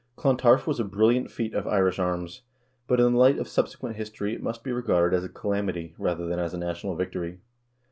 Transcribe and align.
Clontarf 0.15 0.65
was 0.65 0.79
a 0.79 0.83
brilliant 0.83 1.29
feat 1.29 1.53
of 1.53 1.67
Irish 1.67 1.99
arms, 1.99 2.41
but 2.87 2.99
in 2.99 3.13
the 3.13 3.19
light 3.19 3.37
of 3.37 3.47
subsequent 3.47 3.97
history 3.97 4.33
it 4.33 4.41
must 4.41 4.63
be 4.63 4.71
regarded 4.71 5.15
as 5.15 5.23
a 5.23 5.29
calamity, 5.29 5.93
rather 5.99 6.25
than 6.25 6.39
as 6.39 6.55
a 6.55 6.57
national 6.57 6.95
victory. 6.95 7.37